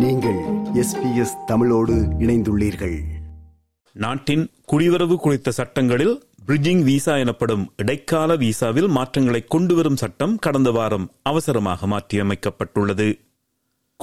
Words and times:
நீங்கள் 0.00 0.38
எஸ்பிஎஸ் 0.74 1.44
தமிழோடு 1.46 1.94
இணைந்துள்ளீர்கள். 1.94 3.00
நாட்டின் 3.92 4.50
குடிவரவு 4.72 5.16
குறித்த 5.16 5.50
சட்டங்களில் 5.50 6.22
பிரிட்ஜிங் 6.46 6.82
விசா 6.82 7.16
எனப்படும் 7.16 7.72
இடைக்கால 7.76 8.36
விசாவில் 8.36 8.88
மாற்றங்களை 8.88 9.44
கொண்டுவரும் 9.44 9.96
சட்டம் 9.96 10.38
கடந்த 10.38 10.70
வாரம் 10.70 11.10
அவசரமாக 11.22 11.86
மாற்றியமைக்கப்பட்டுள்ளது. 11.86 13.20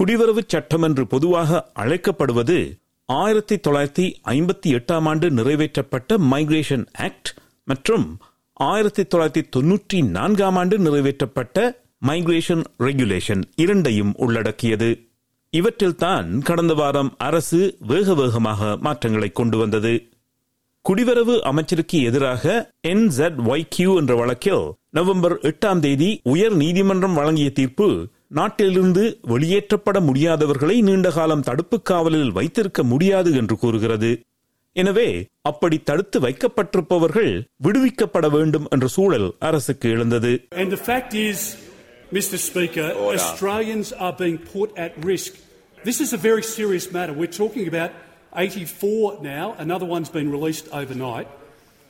குடிவரவு 0.02 0.40
சட்டம் 0.48 0.82
என்று 0.82 1.08
பொதுவாக 1.08 1.72
அழைக்கப்படுவது 1.76 2.80
ஆயிரத்தி 3.06 3.56
தொள்ளாயிரத்தி 3.56 4.14
ஐம்பத்தி 4.26 4.68
எட்டாம் 4.68 5.08
ஆண்டு 5.08 5.30
நிறைவேற்றப்பட்ட 5.30 6.18
மைக்ரேஷன் 6.18 6.86
ஆக்ட் 6.94 7.38
மற்றும் 7.66 8.18
ஆயிரத்தி 8.54 9.04
தொள்ளாயிரத்தி 9.04 9.44
தொன்னூற்றி 9.56 10.10
நான்காம் 10.10 10.56
ஆண்டு 10.56 10.78
நிறைவேற்றப்பட்ட 10.78 11.72
மைக்ரேஷன் 12.08 12.64
ரெகுலேஷன் 12.80 13.42
இரண்டையும் 13.56 14.14
உள்ளடக்கியது. 14.16 15.07
இவற்றில்தான் 15.54 16.40
கடந்த 16.40 16.74
வாரம் 16.74 17.14
அரசு 17.18 17.78
வேக 17.80 18.14
வேகமாக 18.14 18.78
மாற்றங்களை 18.78 19.32
கொண்டு 19.32 19.58
வந்தது. 19.58 20.12
குடிவரவு 20.86 21.40
அமைச்சருக்கு 21.42 22.02
எதிராக 22.02 22.74
என் 22.82 23.08
ஜெட் 23.08 23.40
கியூ 23.70 23.98
என்ற 23.98 24.16
வழக்கில் 24.16 24.72
நவம்பர் 24.90 25.36
எட்டாம் 25.40 25.80
தேதி 25.80 26.20
உயர் 26.24 26.56
நீதிமன்றம் 26.56 27.14
வழங்கிய 27.14 27.52
தீர்ப்பு 27.52 28.08
நாட்டிலிருந்து 28.28 29.20
வெளியேற்றப்பட 29.24 30.00
முடியாதவர்களை 30.00 30.82
நீண்ட 30.82 31.12
காலம் 31.12 31.42
தடுப்பு 31.42 31.82
காவலில் 31.82 32.32
வைத்திருக்க 32.32 32.84
முடியாது 32.84 33.34
என்று 33.34 33.58
கூறுகிறது. 33.58 34.22
எனவே 34.74 35.28
அப்படி 35.42 35.80
தடுத்து 35.80 36.20
வைக்கப்பட்டிருப்பவர்கள் 36.20 37.32
விடுவிக்கப்பட 37.64 38.30
வேண்டும் 38.30 38.68
என்ற 38.70 38.88
சூழல் 38.88 39.36
அரசுக்கு 39.40 39.90
எழுந்தது. 39.90 40.48
And 40.52 40.72
the 40.78 40.84
fact 40.84 41.14
is, 41.14 41.56
Mr 42.12 42.38
Speaker, 42.38 42.94
Australians 43.14 43.94
are 43.94 44.16
being 44.18 44.40
put 44.56 44.70
at 44.76 44.92
risk. 45.04 45.34
This 45.88 46.02
is 46.02 46.12
a 46.12 46.18
very 46.20 46.44
serious 46.46 46.92
matter. 46.92 47.14
We're 47.14 47.36
talking 47.36 47.66
about 47.66 47.92
84 48.36 49.20
now, 49.24 49.56
another 49.58 49.86
one's 49.88 50.10
been 50.10 50.30
released 50.30 50.68
overnight. 50.72 51.28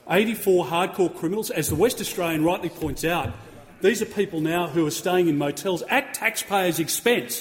84 0.06 0.66
hardcore 0.66 1.12
criminals. 1.12 1.50
As 1.52 1.68
the 1.68 1.74
West 1.74 2.00
Australian 2.00 2.44
rightly 2.44 2.68
points 2.72 3.04
out, 3.06 3.30
these 3.82 4.00
are 4.00 4.10
people 4.12 4.40
now 4.40 4.68
who 4.68 4.86
are 4.86 4.92
staying 4.92 5.26
in 5.28 5.36
motels 5.38 5.82
at 5.90 6.14
taxpayers' 6.14 6.78
expense. 6.78 7.34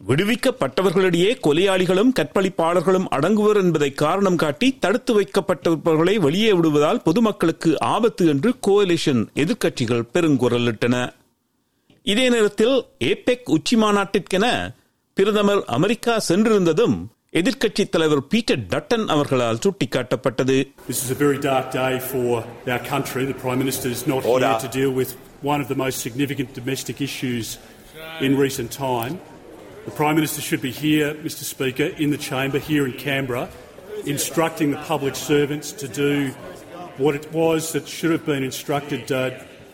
விடுவிக்கப்பட்டவர்களிடையே 0.00 1.30
கொலையாளிகளும் 1.40 2.10
கற்பழிப்பாளர்களும் 2.12 3.06
அடங்குவர் 3.10 3.60
என்பதை 3.62 3.90
காரணம் 3.94 4.36
காட்டி 4.36 4.68
தடுத்து 4.78 5.12
வைக்கப்பட்டவர்களை 5.14 6.14
வெளியே 6.18 6.52
விடுவதால் 6.52 7.02
பொதுமக்களுக்கு 7.02 7.70
ஆபத்து 7.86 8.26
என்று 8.26 8.50
கோலிஷன் 8.66 9.22
எதிர்க்கட்சிகள் 9.44 10.08
பெருங்குரலிட்டன 10.14 10.96
இதே 12.06 12.28
நேரத்தில் 12.28 12.76
ஏபெக் 13.10 13.48
உச்சி 13.56 13.76
மாநாட்டிற்கென 13.76 14.48
பிரதமர் 15.17 15.63
அமெரிக்கா 15.77 16.13
சென்றிருந்ததும் 16.29 16.95
எதிர்க்கட்சித் 17.39 17.89
தலைவர் 17.89 18.21
பீட்டர் 18.31 18.63
டட்டன் 18.71 19.05
அவர்களால் 19.13 19.59
சுட்டிக்காட்டப்பட்டது 19.65 20.55
This 20.87 21.01
is 21.05 21.09
a 21.11 21.19
very 21.25 21.39
dark 21.49 21.67
day 21.73 21.93
for 22.11 22.27
our 22.73 22.81
country. 22.93 23.23
The 23.25 23.37
Prime 23.43 23.59
Minister 23.59 23.89
is 23.89 24.03
not 24.05 24.23
Order. 24.25 24.49
here 24.49 24.61
to 24.65 24.71
deal 24.79 24.91
with 25.01 25.11
one 25.51 25.59
of 25.63 25.67
the 25.67 25.77
most 25.83 25.97
significant 25.99 26.49
domestic 26.53 26.97
issues 27.01 27.47
in 28.25 28.31
recent 28.37 28.69
time. 28.89 29.13
The 29.85 29.95
Prime 29.99 30.15
Minister 30.15 30.41
should 30.47 30.61
be 30.61 30.73
here, 30.83 31.07
Mr 31.27 31.43
Speaker, 31.53 31.87
in 31.97 32.09
the 32.11 32.21
chamber 32.29 32.59
here 32.69 32.83
in 32.85 32.93
Canberra, 33.05 33.45
instructing 34.05 34.69
the 34.71 34.81
public 34.91 35.15
servants 35.31 35.71
to 35.73 35.87
do 36.03 36.11
what 36.97 37.15
it 37.15 37.27
was 37.33 37.71
that 37.73 37.87
should 37.87 38.11
have 38.11 38.25
been 38.25 38.43
instructed 38.43 39.11
uh, 39.11 39.21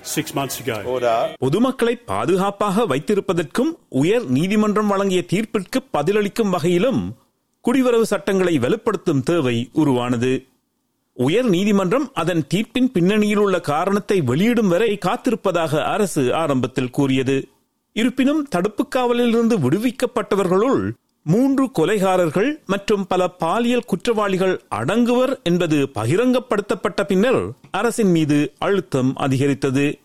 six 0.04 0.34
months 0.34 0.56
ago. 0.60 0.76
Order. 0.86 1.16
பொதுமக்களை 1.38 1.94
பாதுகாப்பாக 2.04 2.84
வைத்திருப்பதற்கும் 2.86 3.72
உயர் 4.00 4.26
நீதிமன்றம் 4.30 4.86
வழங்கிய 4.86 5.22
தீர்ப்பிற்கு 5.28 5.80
பதிலளிக்கும் 5.92 6.50
வகையிலும் 6.50 7.02
குடிவரவு 7.64 8.06
சட்டங்களை 8.06 8.54
வலுப்படுத்தும் 8.58 9.22
தேவை 9.22 9.56
உருவானது 9.72 10.32
உயர் 11.16 11.48
நீதிமன்றம் 11.48 12.06
அதன் 12.14 12.44
தீர்ப்பின் 12.48 12.90
பின்னணியில் 12.90 13.38
உள்ள 13.38 13.56
காரணத்தை 13.66 14.18
வெளியிடும் 14.22 14.68
வரை 14.68 14.90
காத்திருப்பதாக 14.98 15.82
அரசு 15.86 16.22
ஆரம்பத்தில் 16.34 16.90
கூறியது 16.90 17.36
இருப்பினும் 17.96 18.42
தடுப்பு 18.48 18.88
காவலில் 18.88 19.32
இருந்து 19.32 19.56
விடுவிக்கப்பட்டவர்களுள் 19.58 20.82
மூன்று 21.24 21.70
கொலைகாரர்கள் 21.78 22.64
மற்றும் 22.66 23.06
பல 23.06 23.28
பாலியல் 23.28 23.84
குற்றவாளிகள் 23.84 24.60
அடங்குவர் 24.70 25.42
என்பது 25.42 25.90
பகிரங்கப்படுத்தப்பட்ட 25.94 27.04
பின்னர் 27.06 27.52
அரசின் 27.70 28.10
மீது 28.10 28.52
அழுத்தம் 28.58 29.16
அதிகரித்தது. 29.16 29.98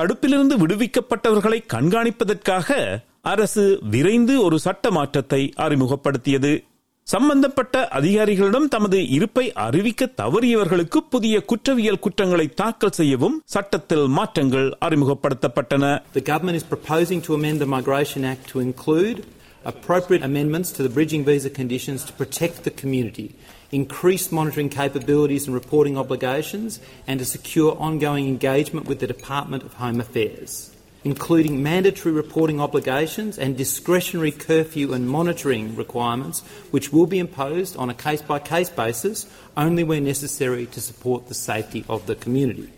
தடுப்பிலிருந்து 0.00 0.56
விடுவிக்கப்பட்டவர்களை 0.56 1.60
கண்காணிப்பதற்காக 1.74 2.98
அரசு 3.22 3.78
விரைந்து 3.90 4.42
ஒரு 4.42 4.58
சட்ட 4.58 4.90
மாற்றத்தை 4.90 5.52
அறிமுகப்படுத்தியது. 5.56 6.64
சம்பந்தப்பட்ட 7.02 7.88
அதிகாரிகளிடம் 7.92 8.68
தமது 8.68 9.08
இருப்பை 9.08 9.52
அறிவிக்க 9.52 10.10
தவறியவர்களுக்கு 10.16 10.96
புதிய 11.10 11.42
குற்றவியல் 11.42 11.98
குற்றங்களை 11.98 12.48
தாக்கல் 12.48 12.90
செய்யவும் 12.90 13.42
சட்டத்தில் 13.44 14.06
மாற்றங்கள் 14.06 14.76
அறிமுகப்படுத்தப்பட்டன. 14.80 16.02
The 16.14 16.22
government 16.22 16.60
is 16.60 16.66
proposing 16.74 17.20
to 17.20 17.34
amend 17.34 17.60
the 17.60 17.66
Migration 17.66 18.24
Act 18.24 18.46
to 18.52 18.60
include 18.60 19.18
appropriate 19.64 20.22
amendments 20.22 20.72
to 20.72 20.82
the 20.82 20.88
bridging 20.88 21.24
visa 21.24 21.50
conditions 21.50 22.04
to 22.04 22.12
protect 22.12 22.64
the 22.64 22.70
community, 22.70 23.34
increase 23.70 24.32
monitoring 24.32 24.68
capabilities 24.68 25.46
and 25.46 25.54
reporting 25.54 25.98
obligations, 25.98 26.80
and 27.06 27.18
to 27.20 27.24
secure 27.24 27.76
ongoing 27.78 28.26
engagement 28.28 28.86
with 28.86 29.00
the 29.00 29.06
Department 29.06 29.62
of 29.62 29.74
Home 29.74 30.00
Affairs, 30.00 30.74
including 31.04 31.62
mandatory 31.62 32.14
reporting 32.14 32.60
obligations 32.60 33.38
and 33.38 33.56
discretionary 33.56 34.32
curfew 34.32 34.92
and 34.92 35.08
monitoring 35.08 35.76
requirements, 35.76 36.40
which 36.70 36.92
will 36.92 37.06
be 37.06 37.18
imposed 37.18 37.76
on 37.76 37.90
a 37.90 37.94
case 37.94 38.22
by 38.22 38.38
case 38.38 38.70
basis 38.70 39.26
only 39.56 39.84
where 39.84 40.00
necessary 40.00 40.66
to 40.66 40.80
support 40.80 41.28
the 41.28 41.34
safety 41.34 41.84
of 41.88 42.06
the 42.06 42.14
community 42.14 42.70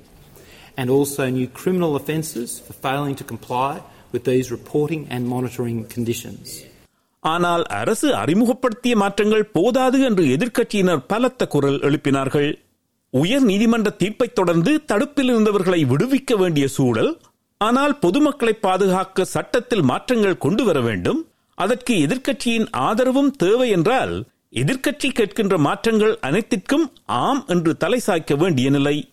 and 0.80 0.88
also 0.88 1.28
new 1.28 1.46
criminal 1.46 1.94
offences 1.94 2.58
for 2.58 2.72
failing 2.72 3.14
to 3.14 3.22
comply 3.22 3.82
with 4.12 4.24
these 4.24 4.50
reporting 4.50 5.06
and 5.10 5.26
monitoring 5.28 5.84
conditions. 5.84 6.64
ஆனால் 7.20 7.64
அரசு 7.64 8.14
அறிமுகப்படுத்திய 8.14 8.96
மாற்றங்கள் 8.96 9.44
போதாது 9.44 10.00
என்று 10.00 10.24
எதிர்க்கட்சியினர் 10.24 11.06
பலத்த 11.06 11.46
குரல் 11.46 11.78
எழுப்பினார்கள். 11.78 12.58
உயர் 13.10 13.42
நீதிமன்ற 13.42 13.90
தீர்ப்பைத் 13.90 14.34
தொடர்ந்து 14.34 14.84
தடுப்பில் 14.84 15.30
இருந்தவர்களை 15.34 15.80
விடுவிக்க 15.84 16.36
வேண்டிய 16.36 16.68
சூழல் 16.68 17.20
ஆனால் 17.58 17.98
பொதுமக்களை 17.98 18.52
பாதுகாக்க 18.60 19.24
சட்டத்தில் 19.24 19.82
மாற்றங்கள் 19.82 20.38
கொண்டு 20.38 20.64
வர 20.64 20.80
வேண்டும். 20.80 21.26
அதற்கு 21.54 21.94
எதிர்க்கட்சியின் 21.94 22.66
ஆதரவும் 22.70 23.30
தேவை 23.30 23.70
என்றால் 23.70 24.24
எதிர்க்கட்சி 24.52 25.08
கேட்கின்ற 25.14 25.56
மாற்றங்கள் 25.56 26.18
அனைத்திற்கும் 26.20 26.92
ஆம் 27.04 27.44
என்று 27.46 27.76
தலை 27.76 28.00
சாய்க்க 28.06 28.36
வேண்டிய 28.36 28.70
நிலை. 28.70 29.12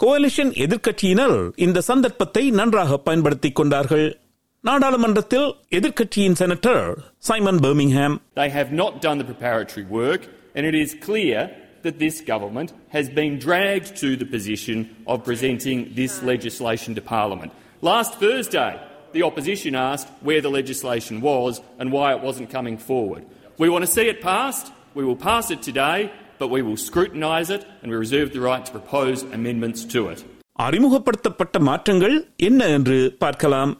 கோலிஷன் 0.00 0.52
எதிர்க்கட்சியினர் 0.64 1.50
இந்த 1.56 1.80
சந்தர்ப்பத்தை 1.80 2.50
நன்றாக 2.50 2.98
பயன்படுத்திக் 2.98 3.54
கொண்டார்கள். 3.54 4.20
நாடாளுமன்றத்தில் 4.67 5.47
எதிர்க்கட்சியின் 5.77 6.37
senator 6.41 6.85
Simon 7.29 7.59
Birmingham 7.65 8.15
They 8.41 8.49
have 8.49 8.71
not 8.81 8.93
done 9.05 9.17
the 9.17 9.27
preparatory 9.31 9.85
work, 10.01 10.21
and 10.55 10.63
it 10.65 10.75
is 10.83 10.91
clear 11.07 11.39
that 11.85 11.95
this 11.99 12.17
government 12.23 12.69
has 12.95 13.07
been 13.19 13.33
dragged 13.45 13.89
to 14.03 14.09
the 14.15 14.27
position 14.35 14.77
of 15.11 15.17
presenting 15.29 15.79
this 15.99 16.13
legislation 16.23 16.91
to 16.95 17.01
Parliament. 17.15 17.51
Last 17.81 18.11
Thursday, 18.23 18.71
the 19.11 19.23
opposition 19.23 19.73
asked 19.89 20.09
where 20.21 20.41
the 20.41 20.53
legislation 20.59 21.15
was 21.21 21.51
and 21.79 21.87
why 21.91 22.07
it 22.15 22.21
wasn't 22.21 22.49
coming 22.57 22.77
forward. 22.89 23.23
We 23.57 23.67
want 23.69 23.83
to 23.87 23.91
see 23.97 24.07
it 24.13 24.19
passed. 24.33 24.67
We 24.95 25.03
will 25.07 25.19
pass 25.29 25.45
it 25.55 25.61
today, 25.61 25.99
but 26.39 26.49
we 26.55 26.61
will 26.61 26.79
scrutinise 26.87 27.49
it 27.49 27.63
and 27.81 27.87
we 27.91 27.97
reserve 27.97 28.29
the 28.31 28.43
right 28.49 28.63
to 28.65 28.71
propose 28.71 29.19
amendments 29.39 29.81
to 29.95 30.01
it. 30.13 30.19
அறிமுகப்படுத்தப்பட்ட 30.65 31.59
மாற்றங்கள் 31.69 32.15
என்ன 32.47 32.61
என்று 32.77 32.97
பார்க்கலாம் 33.23 33.71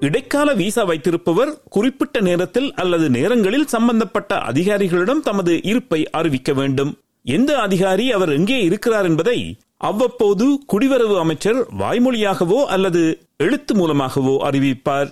இடைக்கால 0.00 0.54
visa 0.54 0.82
வைத்திருப்பவர் 0.84 1.58
குறிப்பிட்ட 1.68 2.20
நேரத்தில் 2.20 2.74
அல்லது 2.74 3.10
நேரங்களில் 3.10 3.66
சம்பந்தப்பட்ட 3.66 4.34
அதிகாரிகளிடம் 4.34 5.20
தமது 5.20 5.62
இருப்பை 5.62 6.10
அறிவிக்க 6.10 6.52
வேண்டும். 6.52 6.98
எந்த 7.22 7.60
அதிகாரி 7.60 8.12
அவர் 8.12 8.32
எங்கே 8.32 8.62
இருக்கிறார் 8.62 9.04
என்பதை 9.04 9.58
அவ்வப்போது 9.76 10.58
குடிவரவு 10.72 11.18
அமைச்சர் 11.18 11.66
வாய்மொழியாகவோ 11.78 12.64
அல்லது 12.64 13.26
எழுத்து 13.36 13.74
மூலமாகவோ 13.74 14.50
அறிவிப்பார். 14.50 15.10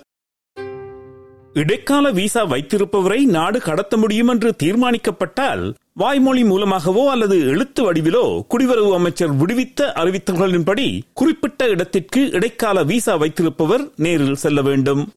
இடைக்கால 1.57 2.11
விசா 2.11 2.45
வைத்திருப்பவரை 2.45 3.23
நாடு 3.25 3.59
கடத்த 3.59 3.97
முடியும் 3.97 4.27
என்று 4.27 4.55
தீர்மானிக்கப்பட்டால் 4.63 5.73
வாய்மொழி 5.93 6.43
மூலமாகவோ 6.43 7.11
அல்லது 7.11 7.39
எழுத்து 7.39 7.81
வடிவிலோ 7.83 8.41
குடிவரவு 8.49 8.93
அமைச்சர் 8.93 9.33
விடுவித்த 9.35 9.87
அறிவித்தல்களின்படி 9.95 10.99
குறிப்பிட்ட 11.13 11.67
இடத்திற்கு 11.67 12.31
இடைக்கால 12.31 12.83
விசா 12.83 13.15
வைத்திருப்பவர் 13.15 13.89
நேரில் 13.95 14.35
செல்ல 14.35 14.61
வேண்டும். 14.61 15.09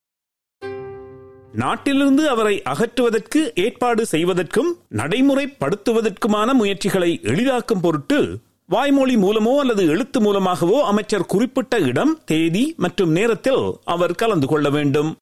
நாட்டிலிருந்து 1.53 2.29
அவரை 2.29 2.63
அகற்றுவதற்கு 2.63 3.55
ஏற்பாடு 3.55 4.07
செய்வதற்கும் 4.07 4.77
நடைமுறைப்படுத்துவதற்குமான 4.97 6.53
முயற்சிகளை 6.53 7.21
எளிதாக்கும் 7.23 7.81
பொருட்டு 7.81 8.39
வாய்மொழி 8.67 9.17
மூலமோ 9.17 9.57
அல்லது 9.57 9.87
எழுத்து 9.87 10.21
மூலமாகவோ 10.21 10.85
அமைச்சர் 10.85 11.27
குறிப்பிட்ட 11.27 11.79
இடம் 11.79 12.19
தேதி 12.25 12.75
மற்றும் 12.77 13.11
நேரத்தில் 13.11 13.65
அவர் 13.85 14.15
கலந்து 14.15 14.47
கொள்ள 14.47 14.71
வேண்டும். 14.71 15.17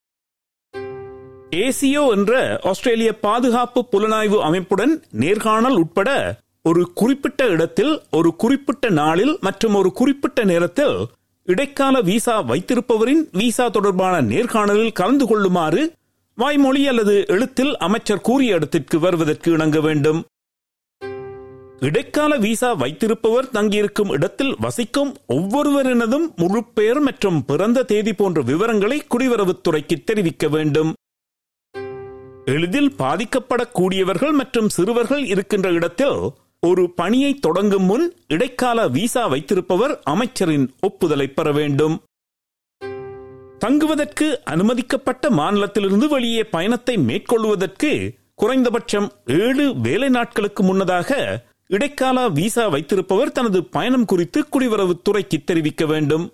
ஏசியோ 1.51 2.11
என்ற 2.11 2.61
ஆஸ்திரேலிய 2.63 3.19
பாதுகாப்பு 3.19 3.87
புலனாய்வு 3.93 4.39
அமைப்புடன் 4.39 5.03
நேர்காணல் 5.11 5.77
உட்பட 5.77 6.39
ஒரு 6.63 6.93
குறிப்பிட்ட 6.95 7.47
இடத்தில் 7.47 8.03
ஒரு 8.11 8.37
குறிப்பிட்ட 8.37 8.89
நாளில் 8.89 9.39
மற்றும் 9.41 9.75
ஒரு 9.75 9.93
குறிப்பிட்ட 9.93 10.45
நேரத்தில் 10.45 11.07
இடைக்கால 11.45 12.01
விசா 12.01 12.43
வைத்திருப்பவரின் 12.43 13.29
விசா 13.33 13.69
தொடர்பான 13.69 14.23
நேர்காணலில் 14.23 14.93
கலந்து 14.93 15.27
கொள்ளுமாறு 15.27 15.93
வாய்மொழி 16.35 16.89
அல்லது 16.89 17.25
எழுத்தில் 17.27 17.77
அமைச்சர் 17.77 18.21
கூறிய 18.21 18.55
இடத்திற்கு 18.55 18.99
வருவதற்கு 18.99 19.53
இணங்க 19.53 19.81
வேண்டும். 19.81 20.25
இடைக்கால 21.81 22.37
விசா 22.37 22.73
வைத்திருப்பவர் 22.73 23.51
தங்கியிருக்கும் 23.51 24.11
இடத்தில் 24.11 24.55
வசிக்கும் 24.59 25.17
ஒவ்வொருவரினதும் 25.29 26.35
முழு 26.37 26.65
பெயர் 26.75 27.01
மற்றும் 27.01 27.45
பிறந்த 27.45 27.83
தேதி 27.83 28.13
போன்ற 28.13 28.43
விவரங்களை 28.43 29.03
குடிவரவுத்துறைக்கு 29.15 30.05
தெரிவிக்க 30.05 30.49
வேண்டும். 30.49 30.95
எளிதில் 32.49 32.93
பாதிக்கப்படக்கூடியவர்கள் 32.99 34.33
மற்றும் 34.33 34.69
சிறுவர்கள் 34.69 35.25
இருக்கின்ற 35.25 35.71
இடத்தில் 35.71 36.31
ஒரு 36.61 36.91
பணியை 36.91 37.35
தொடங்கும் 37.35 37.83
முன் 37.83 38.13
இடைக்கால 38.29 38.89
விசா 38.89 39.27
வைத்திருப்பவர் 39.27 40.01
அமைச்சரின் 40.05 40.75
ஒப்புதலை 40.81 41.27
பெற 41.27 41.53
வேண்டும். 41.53 42.03
தங்குவதற்கு 43.59 44.45
அனுமதிக்கப்பட்ட 44.45 45.31
மாநிலத்திலிருந்து 45.31 46.09
வெளியே 46.09 46.45
பயணத்தை 46.45 46.97
மேற்கொள்வதற்கு 46.97 48.15
குறைந்தபட்சம் 48.35 49.13
ஏழு 49.27 49.77
வேலை 49.77 50.09
நாட்களுக்கு 50.09 50.63
முன்னதாக 50.63 51.43
இடைக்கால 51.67 52.29
விசா 52.29 52.69
வைத்திருப்பவர் 52.69 53.33
தனது 53.33 53.65
பயணம் 53.65 54.05
குறித்து 54.05 54.45
குடிவரவுத்துறைக்கு 54.53 55.45
தெரிவிக்க 55.45 55.87
வேண்டும். 55.87 56.33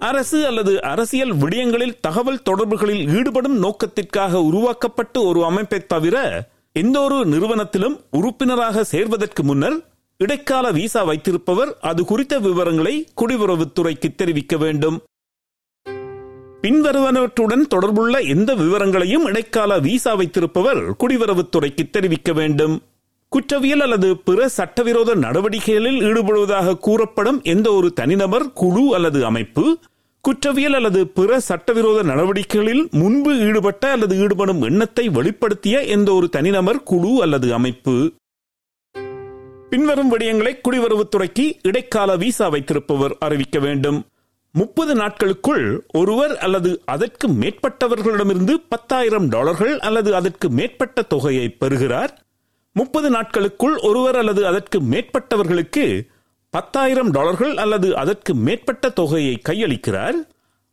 அரசு 0.00 0.46
அல்லது 0.46 0.82
அரசியல் 0.82 1.32
விடயங்களில் 1.32 1.98
தகவல் 2.00 2.42
தொடர்புகளில் 2.42 3.08
ஈடுபடும் 3.08 3.58
நோக்கத்திற்காக 3.58 4.42
உருவாக்கப்பட்ட 4.42 5.20
ஒரு 5.20 5.44
அமைப்பை 5.44 5.86
தவிர 5.86 6.48
எந்த 6.72 7.00
ஒரு 7.00 7.26
நிறுவனத்திலும் 7.26 7.96
உறுப்பினராக 8.10 8.84
சேர்வதற்கு 8.84 9.42
முன்னர் 9.42 9.78
இடைக்கால 10.16 10.70
விசா 10.70 11.02
வைத்திருப்பவர் 11.02 11.78
அது 11.80 12.04
குறித்த 12.04 12.38
விவரங்களை 12.38 13.08
குடியுறவுத்துறைக்கு 13.20 14.14
தெரிவிக்க 14.16 14.56
வேண்டும். 14.56 15.02
பின்வருவனவற்றுடன் 16.62 17.64
தொடர்புள்ள 17.74 18.26
எந்த 18.26 18.54
விவரங்களையும் 18.54 19.24
இடைக்கால 19.24 19.78
விசா 19.78 20.14
வைத்திருப்பவர் 20.14 20.90
குடிவரவுத்துறைக்கு 20.90 21.90
தெரிவிக்க 21.90 22.32
வேண்டும். 22.32 22.82
குற்றவியல் 23.28 23.80
அல்லது 23.80 24.16
பிற 24.16 24.48
சட்டவிரோத 24.48 25.14
நடவடிக்கைகளில் 25.14 26.00
ஈடுபடுவதாக 26.00 26.78
கூறப்படும் 26.78 27.42
எந்த 27.42 27.72
ஒரு 27.72 27.92
தனிநபர் 27.92 28.52
குழு 28.52 28.94
அல்லது 28.94 29.24
அமைப்பு 29.24 29.78
குற்றவியல் 30.24 30.74
அல்லது 30.74 31.06
பிற 31.08 31.40
சட்டவிரோத 31.40 32.02
நடவடிக்கைகளில் 32.02 32.82
முன்பு 32.90 33.38
ஈடுபட்ட 33.38 33.90
அல்லது 33.90 34.14
ஈடுபடும் 34.18 34.62
எண்ணத்தை 34.62 35.08
வெளிப்படுத்திய 35.08 35.86
எந்த 35.86 36.12
ஒரு 36.12 36.28
தனிநபர் 36.28 36.82
குழு 36.82 37.22
அல்லது 37.22 37.54
அமைப்பு. 37.54 37.94
பின்வரும் 39.70 40.10
விடயங்களை 40.12 40.52
குடிவரவுத்துறைக்கு 40.60 41.44
இடைக்கால 41.62 42.16
விசா 42.16 42.48
வைத்திருப்பவர் 42.48 43.16
அறிவிக்க 43.18 43.58
வேண்டும். 43.58 43.98
முப்பது 44.54 44.94
நாட்களுக்குள் 44.94 45.64
ஒருவர் 45.92 46.38
அல்லது 46.38 46.70
அதற்கு 46.84 47.28
மேற்பட்டவர்களிடமிருந்து 47.28 48.54
பத்தாயிரம் 48.68 49.28
டாலர்கள் 49.28 49.78
அல்லது 49.78 50.14
அதற்கு 50.14 50.48
மேற்பட்ட 50.50 51.02
தொகையை 51.02 51.48
பெறுகிறார். 51.48 52.12
முப்பது 52.76 53.10
நாட்களுக்குள் 53.10 53.76
ஒருவர் 53.76 54.16
அல்லது 54.16 54.46
அதற்கு 54.46 54.80
மேற்பட்டவர்களுக்கு 54.80 55.84
பத்தாயிரம் 56.50 57.10
டாலர்கள் 57.10 57.56
அல்லது 57.56 57.96
அதற்கு 57.96 58.34
மேற்பட்ட 58.34 58.88
தொகையை 58.88 59.42
கையளிக்கிறார் 59.48 60.14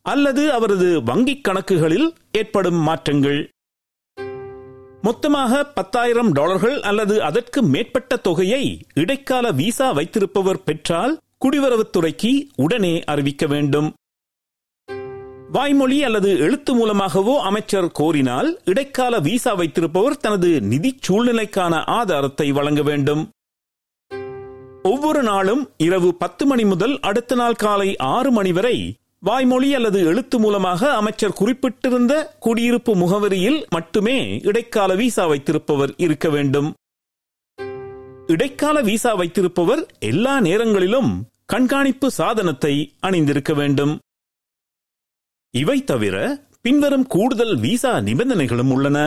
அல்லது 0.01 0.53
அவரது 0.53 1.01
வங்கிக் 1.01 1.43
கணக்குகளில் 1.47 2.07
ஏற்படும் 2.31 2.75
மாற்றங்கள். 2.75 3.49
மொத்தமாக 5.01 5.63
பத்தாயிரம் 5.65 6.31
டாலர்கள் 6.31 6.81
அல்லது 6.81 7.23
அதற்கு 7.23 7.63
மேற்பட்ட 7.63 8.15
தொகையை 8.15 8.81
இடைக்கால 8.93 9.51
விசா 9.51 9.91
வைத்திருப்பவர் 9.91 10.63
பெற்றால் 10.63 11.19
குடிவரவுத்துறைக்கு 11.45 12.49
உடனே 12.55 13.03
அறிவிக்க 13.03 13.45
வேண்டும். 13.45 13.93
வாய்மொழி 15.51 16.03
அல்லது 16.03 16.39
எழுத்து 16.39 16.75
மூலமாகவோ 16.75 17.41
அமைச்சர் 17.41 17.91
கோரினால் 17.99 18.57
இடைக்கால 18.65 19.19
விசா 19.19 19.53
வைத்திருப்பவர் 19.53 20.17
தனது 20.17 20.61
நிதி 20.61 20.99
சூழ்நிலைக்கான 21.07 21.83
ஆதாரத்தை 21.85 22.51
வழங்க 22.51 22.81
வேண்டும். 22.81 23.29
ஒவ்வொரு 24.89 25.21
நாளும் 25.23 25.69
இரவு 25.77 26.09
பத்து 26.15 26.45
மணி 26.45 26.63
முதல் 26.65 26.99
அடுத்த 26.99 27.35
நாள் 27.35 27.55
காலை 27.55 27.89
ஆறு 27.97 28.31
மணி 28.31 28.51
வரை 28.51 28.77
வாய்மொழி 29.19 29.69
அல்லது 29.73 29.99
எழுத்து 30.05 30.39
மூலமாக 30.39 30.91
அமைச்சர் 30.93 31.37
குறிப்பிட்டிருந்த 31.39 32.13
குடியிருப்பு 32.39 32.95
முகவரியில் 32.95 33.59
மட்டுமே 33.69 34.17
இடைக்கால 34.43 34.95
விசா 34.95 35.25
வைத்திருப்பவர் 35.27 35.93
இருக்க 35.97 36.29
வேண்டும். 36.29 36.73
இடைக்கால 38.27 38.81
விசா 38.81 39.13
வைத்திருப்பவர் 39.13 39.81
எல்லா 39.99 40.39
நேரங்களிலும் 40.39 41.11
கண்காணிப்பு 41.45 42.11
சாதனத்தை 42.11 42.73
அணிந்திருக்க 42.99 43.53
வேண்டும். 43.53 43.99
இவை 45.53 45.83
தவிர 45.83 46.15
பின்வரும் 46.61 47.07
கூடுதல் 47.07 47.55
விசா 47.59 47.97
நிபந்தனைகளும் 47.97 48.71
உள்ளன. 48.71 48.97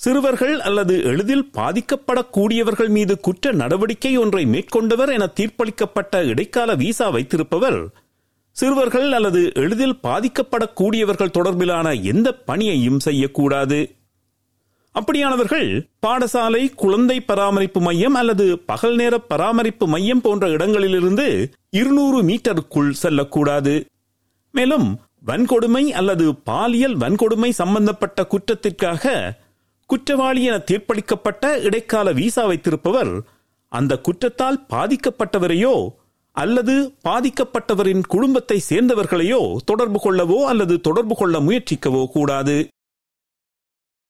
சிறுவர்கள் 0.00 0.56
அல்லது 0.60 0.94
எளிதில் 1.02 1.46
பாதிக்கப்படக்கூடியவர்கள் 1.56 2.90
மீது 2.96 3.14
குற்ற 3.20 3.52
நடவடிக்கை 3.52 4.12
ஒன்றை 4.16 4.46
மேற்கொண்டவர் 4.46 5.10
என 5.14 5.26
தீர்ப்பளிக்கப்பட்ட 5.38 6.20
இடைக்கால 6.24 6.74
விசா 6.74 7.08
வைத்திருப்பவர். 7.08 7.78
சிறுவர்கள் 8.56 9.12
அல்லது 9.12 9.40
எளிதில் 9.62 9.96
பாதிக்கப்படக்கூடியவர்கள் 10.02 11.34
தொடர்பிலான 11.38 11.88
எந்த 12.02 12.28
பணியையும் 12.48 13.00
செய்யக்கூடாது. 13.06 13.80
அப்படியானவர்கள் 14.94 15.68
பாடசாலை 16.06 16.62
குழந்தை 16.74 17.20
பராமரிப்பு 17.20 17.80
மையம் 17.80 18.14
அல்லது 18.14 18.46
பகல் 18.70 18.96
நேர 18.96 19.14
பராமரிப்பு 19.32 19.86
மையம் 19.86 20.20
போன்ற 20.20 20.44
இடங்களிலிருந்து 20.48 21.26
இருநூறு 21.80 22.20
மீட்டருக்குள் 22.22 22.90
செல்லக்கூடாது. 23.02 23.74
மேலும் 24.54 24.88
வன்கொடுமை 25.26 25.84
அல்லது 26.00 26.26
பாலியல் 26.50 26.96
வன்கொடுமை 26.96 27.52
சம்பந்தப்பட்ட 27.60 28.26
குற்றத்திற்காக 28.32 29.04
குற்றவாளி 29.90 30.44
என 30.44 30.56
தீர்ப்பளிக்கப்பட்ட 30.58 31.62
இடைக்கால 31.62 32.12
விசா 32.12 32.44
வைத்திருப்பவர் 32.46 33.12
அந்த 33.68 34.00
குற்றத்தால் 34.00 34.58
பாதிக்கப்பட்டவரையோ 34.68 35.74
அல்லது 36.32 36.74
பாதிக்கப்பட்டவரின் 37.04 38.02
குடும்பத்தை 38.08 38.62
சேர்ந்தவர்களையோ 38.68 39.56
தொடர்பு 39.64 40.00
கொள்ளவோ 40.04 40.38
அல்லது 40.44 40.80
தொடர்பு 40.80 41.14
கொள்ள 41.16 41.40
முயற்சிக்கவோ 41.40 42.02
கூடாது. 42.12 42.68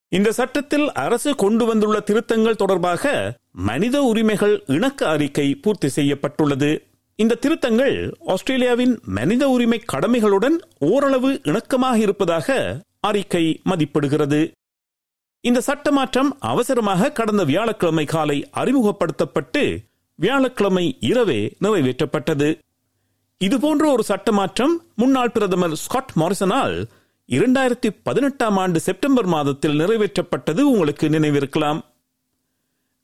இந்த 0.08 0.32
சட்டத்தில் 0.32 0.92
அரசு 0.92 1.34
கொண்டு 1.34 1.64
வந்துள்ள 1.66 2.00
திருத்தங்கள் 2.00 2.56
தொடர்பாக 2.56 3.12
மனித 3.50 4.02
உரிமைகள் 4.02 4.62
இணக்க 4.66 5.08
அறிக்கை 5.08 5.54
பூர்த்தி 5.54 5.88
செய்யப்பட்டுள்ளது. 5.88 6.70
இந்த 7.16 7.34
திருத்தங்கள் 7.34 7.96
ஆஸ்திரேலியாவின் 8.26 8.94
மனித 9.02 9.48
உரிமை 9.48 9.80
கடமைகளுடன் 9.92 10.58
ஓரளவு 10.78 11.40
இணக்கமாக 11.44 11.96
இருப்பதாக 11.96 12.56
அறிக்கை 13.00 13.60
மதிப்பிடுகிறது. 13.70 14.40
இந்த 15.40 15.60
சட்ட 15.60 15.92
மாற்றம் 15.92 16.36
அவசரமாக 16.40 17.12
கடந்த 17.12 17.44
வியாழக்கிழமை 17.44 18.04
காலை 18.04 18.48
அறிமுகப்படுத்தப்பட்டு 18.52 19.62
வியாழக்கிழமை 20.14 20.96
இரவே 21.00 21.56
நிறைவேற்றப்பட்டது. 21.60 22.58
இதுபோன்ற 23.38 23.90
ஒரு 23.92 24.02
சட்ட 24.02 24.32
மாற்றம் 24.32 24.82
முன்னாள் 24.94 25.30
பிரதமர் 25.30 25.76
ஸ்காட் 25.76 26.12
மாரிசனால் 26.16 26.84
இரண்டாயிரத்தி 27.28 27.90
பதினெட்டாம் 28.02 28.56
ஆண்டு 28.56 28.80
செப்டம்பர் 28.80 29.26
மாதத்தில் 29.26 29.78
நிறைவேற்றப்பட்டது 29.80 30.60
உங்களுக்கு 30.60 31.08
நினைவிருக்கலாம். 31.08 31.80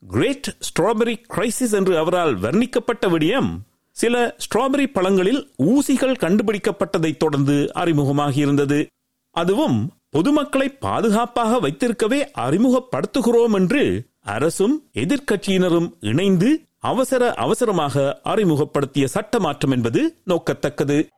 கிரேட் 0.03 0.57
ஸ்ட்ராபெரி 0.69 1.15
கிரைசிஸ் 1.35 1.73
என்று 1.73 1.99
அவரால் 1.99 2.39
வர்ணிக்கப்பட்ட 2.39 3.09
விடயம் 3.09 3.51
சில 3.91 4.37
ஸ்ட்ராபெரி 4.45 4.87
பழங்களில் 4.93 5.43
ஊசிகள் 5.59 6.21
கண்டுபிடிக்கப்பட்டதைத் 6.25 7.17
தொடர்ந்து 7.17 7.71
அறிமுகமாகியிருந்தது. 7.75 8.87
அதுவும் 9.31 9.79
பொதுமக்களை 10.15 10.69
பாதுகாப்பாக 10.69 11.69
வைத்திருக்கவே 11.69 12.19
அறிமுகப்படுத்துகிறோம் 12.39 13.55
என்று 13.55 14.07
அரசும் 14.21 14.83
எதிர்க்கட்சியினரும் 14.95 15.89
இணைந்து 16.01 16.63
அவசர 16.79 17.35
அவசரமாக 17.35 18.21
அறிமுகப்படுத்திய 18.23 19.07
சட்ட 19.07 19.39
மாற்றம் 19.39 19.71
என்பது 19.71 20.17
நோக்கத்தக்கது. 20.27 21.09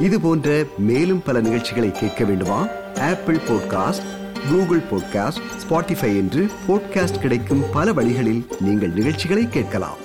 இது 0.00 0.20
போன்ற 0.20 0.64
மேலும் 0.78 1.22
பல 1.22 1.40
நிகழ்ச்சிகளை 1.40 1.92
கேட்க 1.92 2.24
வேண்டுமா? 2.24 2.66
Apple 3.00 3.36
podcast 3.36 4.08
Google 4.50 4.82
podcast 4.90 5.44
Spotify 5.62 6.10
என்று 6.16 6.48
பாட்காஸ்ட் 6.68 7.20
கிடைக்கும் 7.20 7.64
பல 7.72 7.92
வழிகளில் 7.92 8.46
நீங்கள் 8.60 8.90
நிகழ்ச்சிகளை 8.90 9.48
கேட்கலாம். 9.48 10.04